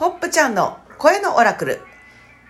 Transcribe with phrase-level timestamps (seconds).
[0.00, 1.82] ポップちゃんの声のオラクル。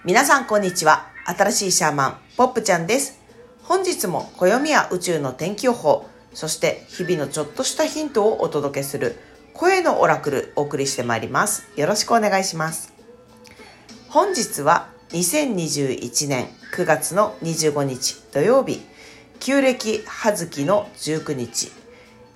[0.04, 1.08] 皆さんこんにちは。
[1.24, 3.20] 新しいシャーマン、ポップちゃんです。
[3.64, 9.16] 本日も暦や宇宙の天気予報、そして日々のちょっとしたヒントをお届けする
[9.52, 11.64] 声のオラクルお送りしてまいります。
[11.74, 12.92] よろしくお願いします。
[14.10, 16.46] 本日は2021年
[16.76, 18.80] 9月の25日土曜日、
[19.40, 21.72] 旧暦葉月の19日、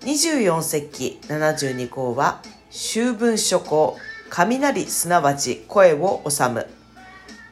[0.00, 2.42] 24節気72項は
[2.72, 3.96] 秋分初項
[4.30, 6.66] 雷すなわち声を収む。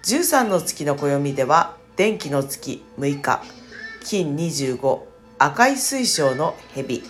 [0.04, 3.42] 13の月の暦では電気の月6日。
[4.04, 5.00] 金25
[5.38, 7.02] 赤い水晶の蛇。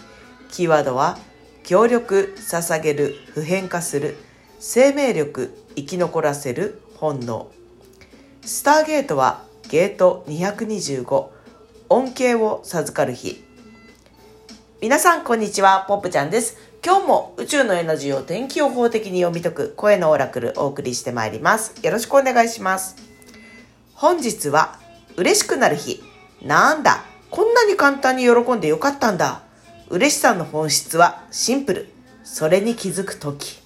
[0.50, 1.18] キーワードは
[1.64, 4.16] 協力捧げる普遍化する
[4.58, 7.50] 生命力生き残らせる本能。
[8.44, 11.28] スターゲートはゲート225
[11.88, 13.42] 恩恵を授かる日。
[14.80, 16.71] 皆さんこんにちは、ポップちゃんです。
[16.84, 21.76] 今日も宇宙のエナジーを天気予報的に読み解く声のオラクルお送りしてまいります。
[21.80, 22.96] よろしくお願いします。
[23.94, 24.80] 本日は
[25.16, 26.02] 嬉しくなる日。
[26.42, 29.42] なんだ、こんなに簡単に喜んでよかったんだ。
[29.90, 31.88] 嬉しさの本質はシンプル。
[32.24, 33.60] それに気づくとき。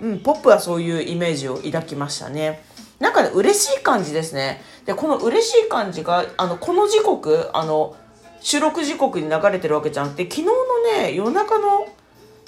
[0.00, 2.62] うん、ポップはそういうイメージを抱きましたね。
[3.00, 4.62] なんかね、嬉しい感じですね。
[4.84, 7.96] で、この嬉しい感じが、あの、この時刻、あの、
[8.40, 10.52] 収録時刻に流れてるわけじゃなくて昨日の
[11.00, 11.88] ね夜中の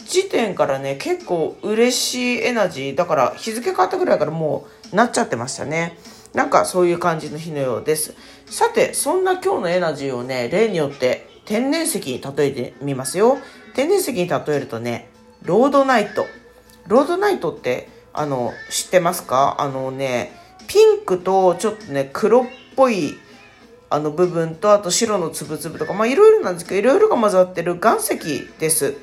[0.07, 5.99] 時点からね結構嬉しいエナジーだから日付変わったぐらいからもうなっちゃってましたね。
[6.35, 8.15] なんかそういう感じの日のようです。
[8.47, 13.39] さてそんな今日のエナジーをね例によって天然石に例えてみますよ。
[13.75, 15.09] 天然石に例えるとね
[15.43, 16.27] ロードナイト。
[16.87, 19.57] ロードナイトってあの知ってますか？
[19.59, 20.33] あのね
[20.69, 23.15] ピンクとちょっとね黒っぽい
[23.91, 28.19] あの部分とあと白のつぶつぶとかまあいろいろなんですけどいろいろが混ざってる岩石
[28.59, 28.97] です。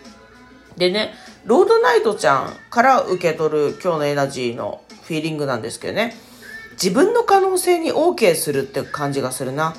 [0.77, 1.13] でね
[1.45, 6.15] ロードナイトちゃんから受け取る今日のエナジーのフィーリングなんですけどね。
[6.73, 9.75] 自分の可能性に OK するって感じがするな。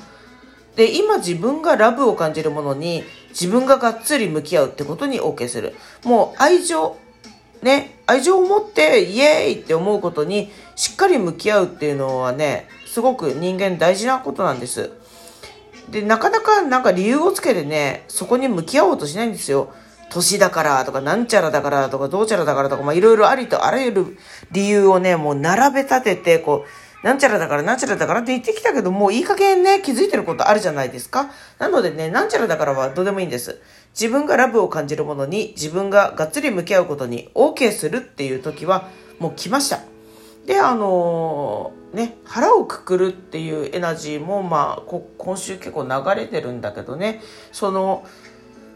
[0.75, 5.75] で今自分がラブを感じるものに自分ががっつり向き合うってことに OK する。
[6.03, 6.97] もう愛情
[7.61, 14.91] ね愛情を持ってイエーイって思うことにしっかり向き合うっていうのはねすごく人間大事なことなんです。
[15.89, 19.73] で、なかなかなんか理由をつけてね、そこに向き合おうとしないんですよ。
[20.09, 24.17] 年だからとか、なんちゃらだからとか、どうちゃらだからとか、まあいろいろありとあらゆる
[24.51, 31.29] 理由をね、もう並べ立てて、こう、なんちゃらだから、なんちゃらだからって言ってきたけど、もういい加減ね、気づいてることあるじゃないですか。
[31.59, 33.59] なのでね、なんちゃらだからはどうでもいいんです。
[33.99, 39.79] 自分がラブを感じるものに、自分ががっつり向き合うことに OK するっていう時は、もう来ました。
[40.47, 47.21] であのー、ね腹をくくるっていうエナジーもまあ今週結構流れてるんだけどね。
[47.51, 48.05] その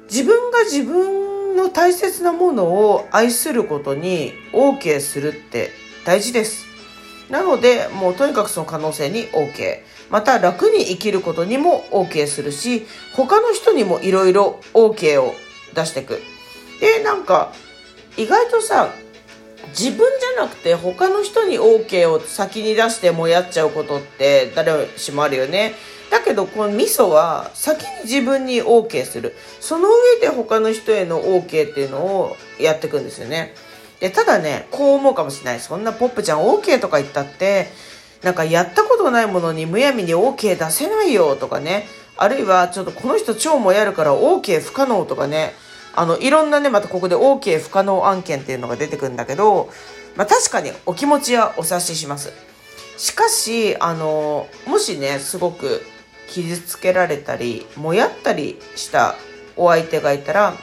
[0.04, 5.72] 自分が自分の大切なものを愛することに OK するって
[6.06, 6.66] 大事です。
[7.30, 9.80] なのでもうとにかくその可能性に OK
[10.10, 15.34] また楽に生きることにも OK するし他の人にもいろいろ OK を
[15.74, 16.22] 出していく。
[16.82, 17.54] でなんか
[18.18, 18.94] 意外とさ
[19.70, 25.76] 自分じゃなくて他の人に OK を先に出してもやっちゃうことって誰しもあるよね。
[26.10, 29.34] だけどこの味噌は先に自分に OK する。
[29.60, 33.54] その上で他の人への OK っていうのをやっていくんですよね。
[34.02, 35.60] で、ただね、こう思うかもしれない。
[35.60, 37.68] そんなポップちゃん OK とか言ったって、
[38.24, 41.88] なんかやったことないものにむやみに OK 出せないよとかね。
[42.18, 45.54] あるいはちょっとこの人超もやるから OK 不可能とかね。
[45.94, 49.70] あの、いろんなね、またここで OK 不可能案件っていうのが出てくるんだけど、
[50.16, 52.32] まあ確かにお気持ちはお察しします。
[52.98, 55.82] しかし、あの、もしね、すごく
[56.28, 59.16] 傷つけられたり、もやったりした
[59.56, 60.54] お相手がいたら、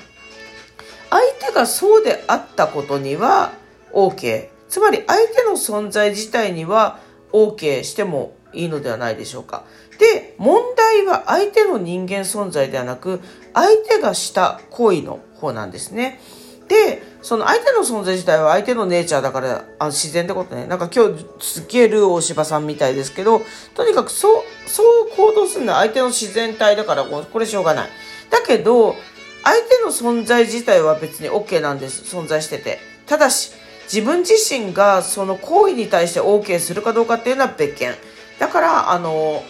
[1.11, 3.53] 相手がそうであったことには
[3.93, 4.49] OK。
[4.69, 6.99] つまり相手の存在自体には
[7.33, 9.65] OK してもいいのではないでしょうか。
[9.99, 13.21] で、問題は相手の人間存在ではなく、
[13.53, 16.21] 相手がした行為の方なんですね。
[16.69, 20.67] で、その相手の存在自体は相手のネイチャーだからあ自然ってことね。
[20.67, 23.43] なんか今日すっげえルー大柴さんみたいですけど、
[23.75, 27.89] とにかくそう、そう行動するのは相手の自然体だからこれしょうがない。
[28.31, 28.95] だけど、
[29.43, 32.15] 相手の存在自体は別に OK なんです。
[32.15, 32.79] 存在してて。
[33.07, 33.53] ただし、
[33.91, 37.95] 自分自身がその行為に対して OK するかどうかっていうのは別件。
[38.39, 39.43] だから、あの、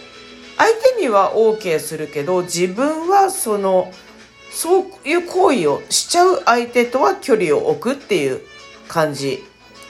[0.57, 3.93] 相手には OK するけど、自分はその、
[4.51, 8.41] そういう行為をしちゃう相手とは距離を置くっていう
[8.87, 9.45] 感じ。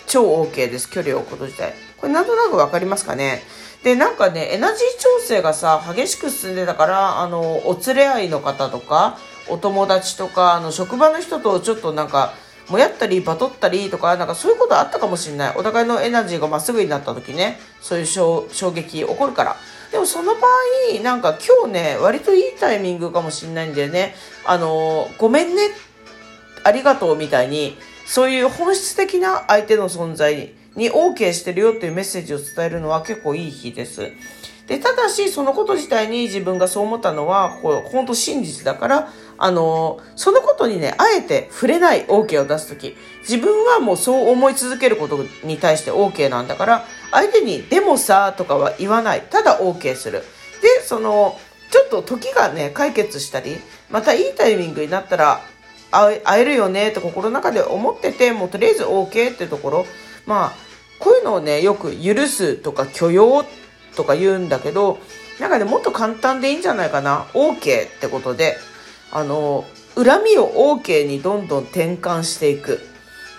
[0.06, 0.90] 超 OK です。
[0.90, 1.74] 距離を置くこと自体。
[1.98, 3.44] これなんとなくわかりますかね？
[3.84, 9.18] で、なんかね、エナジー調整がさ、激しく進んでたから、あの、お連れ合いの方とか、
[9.48, 12.34] お友達とか、あの、職場の人とちょっとなんか、
[12.70, 15.56] もやったりバトったりとかなんかそういうことあったかもしれない。
[15.58, 17.60] お互いのエナジーがまっすぐになった時ね。
[17.82, 19.56] そういう衝撃起こるから。
[19.92, 24.16] でもその場合なんか今日ね割といいタイミングかもしれないんだよね。
[24.46, 25.64] あのごめんね。
[26.64, 34.12] ありがとうみたいにそういう本質的な相手の存在に OK してるよっていうメッセージを伝えるのは結構いい日です。
[34.70, 42.96] で、ただし、そのこと自体に自分がそう思ったのは、こう、本当真実だから、あの、そのことにね、あえて触れない OK を出すとき、
[43.28, 49.24] 自分はもうそう思い続けることに対して OK なんだから、相手に、でもさ、とかは言わない。
[49.28, 50.20] ただ OK する。
[50.62, 51.36] で、その、
[51.72, 53.58] ちょっと時がね、解決したり、
[53.90, 55.42] またいいタイミングになったら、
[55.90, 59.86] 会えるよねって心の中で思ってて、もうとりあえず OK ってところ、
[60.28, 60.70] まあ、
[61.00, 63.44] こういうのをね、よく許すとか許容
[63.96, 65.00] とか言うんだけど、
[65.40, 67.26] なんかね、もっと簡単でいいんじゃないかな。
[67.34, 68.58] OK ってことで、
[69.12, 69.66] あの、
[69.96, 72.80] 恨みを OK にどんどん転換していく。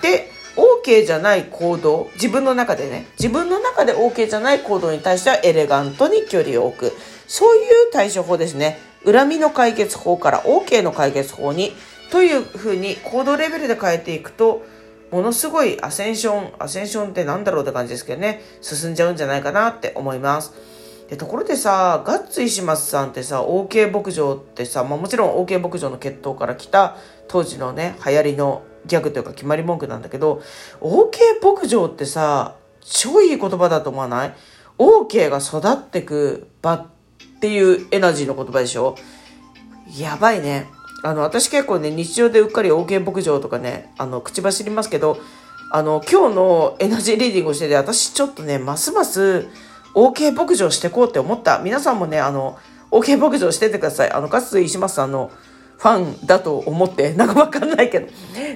[0.02, 6.92] で、OK じゃない行動、自分の中でね、自分の中で OK じゃない行動に対してはエレガントに距離を置く。
[7.26, 8.78] そういう対処法ですね。
[9.04, 11.72] 恨みの解決法から OK の解決法に、
[12.10, 14.62] というふうに行動レベルで変えていくと、
[15.10, 20.52] ものすごいアセンション、アセンションってなんだろうって感じですけどね、進んじゃうんじゃないかなって思います。
[21.08, 26.96] で、ところでさ、ガッツ石松さんってさ、OK 牧場ってさ、まあもちろん OK 牧場の血統から来た
[27.26, 30.40] 当時のね、流行りのギャグというか決まり文句なんだけど、
[30.80, 34.34] OK 牧場ってさ、超いい言葉だと思わない
[34.78, 36.86] ?OK が育ってく場っ
[37.40, 38.94] ていうエナジーの言葉でしょ？
[39.98, 40.68] やばいね。
[41.02, 45.18] あの、私結構ね、日常でうっかり OK 牧場とかね、あの、口走りますけど、
[45.72, 49.48] あの、今日のエナジーリーディングをしてて、私ちょっとね、ますます
[49.94, 51.58] OK 牧場してこうって思った。
[51.60, 52.58] 皆さんもね、あの、
[52.90, 54.10] OK 牧場しててください。
[54.10, 55.30] あの、かつ石松さんの
[55.78, 58.08] ファンだと思って、 なんかわかんないけど。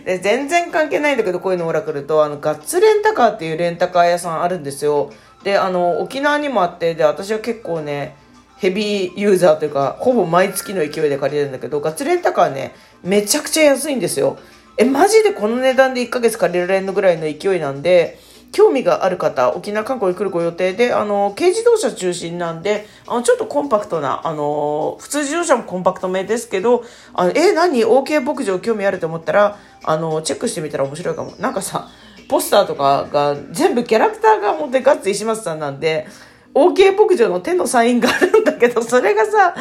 [0.04, 5.10] で、全然関係ないんだけど、こういうのオラクルと、あの、ガッツレンタカーっていうレンタカー屋さんあるんですよ。
[5.42, 8.16] で、あの、沖縄にもあって、で、私は結構ね、
[8.56, 14.38] ヘビーユーザーというか、ほぼ毎月の勢いで借りるんだけど、ガッツレンタカーね、めちゃくちゃ安いんですよ。
[14.76, 18.18] え、マジでこの値段で1ヶ月借りられるのぐらいの勢いなんで、
[18.54, 26.84] 興味がある方、沖縄観光に来るご予定で、あの、軽自動車中心なんで、あの、ちょっとコンパクトな、あの、普通自動車もコンパクトめですけど、
[27.14, 31.32] あの、え、何 ?OK 牧場興味あると思ったら、あの、チェックしてみたら面白いかも。
[31.40, 31.88] なんかさ、
[32.28, 36.06] ポスターとかが全部キャラクターが本当にガッツ石松さんなんで、
[36.54, 39.54] OK 牧場の手のサインがあるんだけど、それがさ、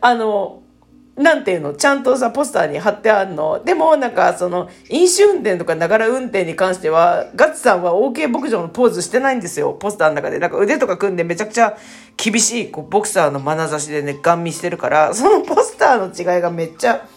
[0.00, 0.62] あの、
[1.16, 3.60] なんていうの、ちゃんとさ、ポスターに貼ってあるの？
[3.64, 9.72] でも、なんか、その、飲酒運転とかながら運転に関しては、ガッツさんは OK 牧場のポーズしてないんですよ。
[9.72, 10.38] ポスターの中で。
[10.38, 11.76] なんか腕とか組んでめちゃくちゃ
[12.16, 17.08] 厳しい、こう、ボクサーの眼差しでね、ガン見してるから、そのポスターの違いがめっちゃ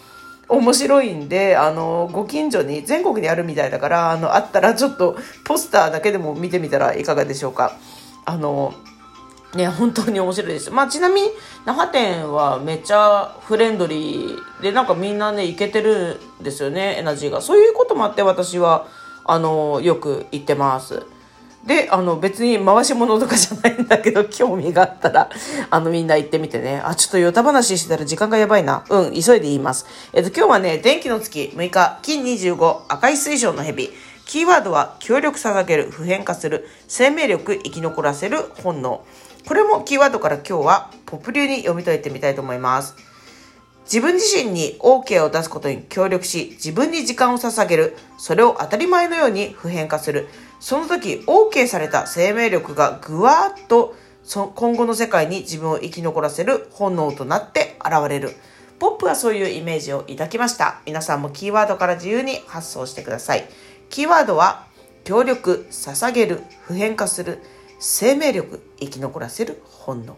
[0.50, 5.16] 面白いんで、あの、ご近所に、全国にあるみたいだから、あの、あったらちょっと、
[5.46, 7.78] ポスターだけでも見てみたらいかがでしょうか。
[8.26, 8.74] あの、
[9.56, 10.72] ね、本当に面白いです。
[10.72, 11.30] まあ、ちなみに、
[11.66, 17.42] 那覇店はめっちゃフレンドリーで、なんかみんなね、いけてるんですよね、エナジーが。
[17.42, 18.88] そういうこともあって私は、
[19.26, 21.04] あの、よく行ってます。
[21.66, 25.30] で、あの、別に回し物とかじゃないんだけど、 興味があったら、
[25.70, 26.82] あの、みんな行ってみてね。
[26.84, 28.84] あ、ちょっとヨタ話してたら時間がやばいな。
[28.90, 29.86] うん、急いで言います。
[30.14, 33.92] えっと、今日はね、電気の月6日、金25、赤い水晶の蛇。
[34.26, 39.06] キーワードは、協力捧げる、普遍化する、生命力、生き残らせる、本能。
[39.48, 42.96] これもキーワードから今日はポップ流に読み解いてみたいと思います。
[43.84, 47.98] 自分自身に OK を出すことに協力し、自分に時間を捧げる。
[48.18, 50.28] それを当たり前のように普遍化する。
[50.60, 53.96] その時 OK された生命力がぐわーっと
[54.54, 58.36] 今後の世界に自分を生き残らせる本能となって現れる。
[58.80, 60.82] ポップはそういうイメージを抱きました。
[60.86, 63.50] 皆さんもキーワードから自由に発想してください。
[63.92, 64.68] キーワードは
[65.04, 67.40] 協力、捧げる、普遍化する。
[67.84, 70.16] 生命力生き残らせる本能。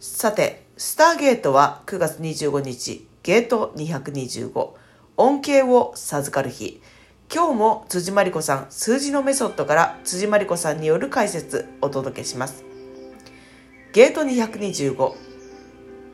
[0.00, 4.70] さてスターゲートは9月25日ゲート225
[5.18, 6.82] 恩恵を授かる日。
[7.32, 12.64] 今日も辻真理子さん数字のメソッドから辻真理子さんによる解説お届けします。
[13.92, 15.14] ゲート225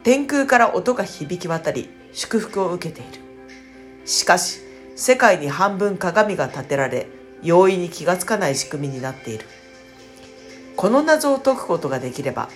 [0.02, 3.22] 天空から音が響き渡り祝福を受けている。
[4.04, 4.65] しかし
[4.96, 7.06] 世界に半分鏡が立てられ
[7.42, 9.44] 容易に気がつかない仕組みになっている。
[10.74, 12.48] この謎を解くことができれば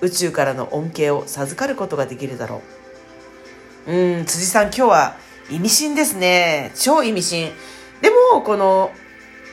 [0.00, 2.62] 宇宙からの恩恵を授かることができるだろ
[3.86, 3.92] う。
[3.92, 5.16] うん辻さん今日は
[5.50, 6.72] 意味深ですね。
[6.74, 7.52] 超意味深。
[8.00, 8.90] でもこの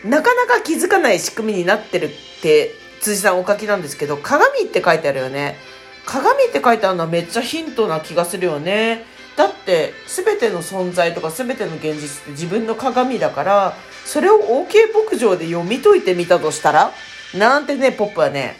[0.06, 2.10] なかなか気づかない仕組みになってるっ
[2.42, 5.58] て辻さんお書きなんですけど鏡って書いてあるよね。
[6.06, 9.04] 鏡って書いてあるのはめっちゃヒントな気がするよね。
[9.40, 16.92] だって全ての存在とか全ての現実って自分の鏡だからそれを OK 牧場で読み解いてみたとしたら
[17.34, 18.58] なんてねポップはね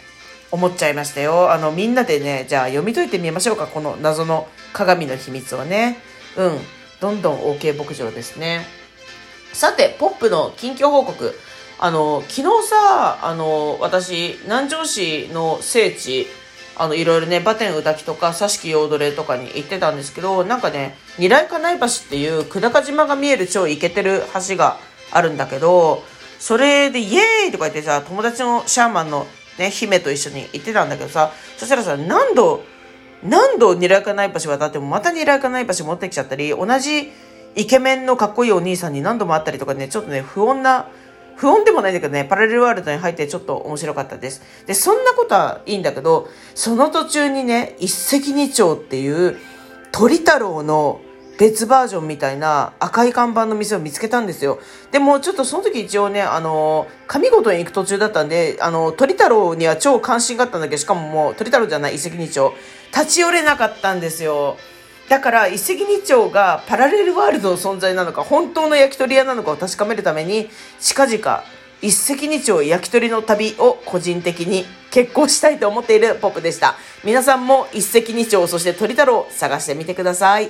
[0.50, 1.52] 思っちゃいましたよ。
[1.52, 3.66] あのみんなでねじゃあ読み解いてみましょうか。
[3.66, 5.98] この謎の鏡の秘密をね。
[6.38, 6.58] うん。
[6.98, 8.64] どんどん OK 牧場ですね。
[9.52, 11.38] さてポップの近況報告。
[11.78, 16.26] あの昨日さあの私南城市の聖地
[16.80, 24.78] あの、いろいろね、バテン宇滝とか、佐敷陽れとかに行ってたんですけど、なんかね、二来金井橋っていう久高島が見える超イケてる橋が
[25.12, 26.02] あるんだけど、
[26.38, 29.26] それでイエーイとか言ってさ、友達のシャーマンの
[29.58, 32.64] ね、姫と一緒に行ってたんだけどさ、そしたらさ、何度、
[33.22, 37.12] 何度二来金井橋渡ってもまた二来金井橋持ってきちゃったり、同じ
[37.56, 40.88] イケメンのかっこいいお兄さんに何度も会ったりとかね、ちょっとね、不穏な
[41.40, 44.42] 不穏でもないんだけどね、パラレルワールドに入ってちょっと面白かったです。
[44.66, 49.38] で、そんなことはいいんだけど、その途中にね、一石二鳥っていう
[49.90, 51.00] 鳥太郎の
[51.38, 54.58] 別バージョンみたいな赤い看板の店を見つけたんですよ。
[54.92, 62.54] でもちょっとその時一応ね、あの、上五島に行く途中だったんで、あの、鳥太郎には超関心があったんだけど、しかももう鳥太郎じゃない一石二鳥、
[62.94, 64.58] 立ち寄れなかったんですよ。
[65.10, 70.48] だから一石二鳥がパラレルワールドの存在なのか本当の焼き鳥屋なのかを確かめるために
[70.78, 71.44] 近々
[71.82, 76.76] 一石二鳥焼き鳥の旅を個人的に結婚したいと思っているポップでした。
[77.02, 80.48] 皆さんも一石二鳥そして鳥太郎探してみてください。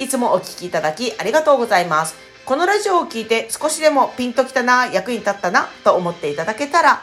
[0.00, 2.16] いつもお聴きいただきありがとうございます。
[2.44, 7.02] このラジオを聞いて少しでもピンときたな役に立ったなと思っていただけたら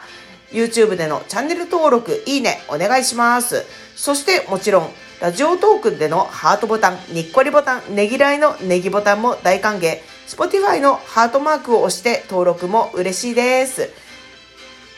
[0.52, 3.64] YouTube でのチャンネル登録いいねお願いします。
[3.96, 4.90] そしてもちろん
[5.20, 9.98] ラジオトークでのハートボタン、にっこりボタン、ねぎらいのねぎボタンも大歓迎。
[10.26, 13.90] Spotify のハートマークを押して登録も嬉しいです。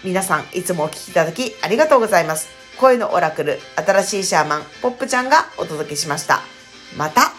[0.05, 2.51] 皆さん、いつもお聴きいただきありがとうございます。
[2.79, 6.43] 声のオラクル、新しいシャーマン、ポップちゃんがお届けしました。
[6.97, 7.33] また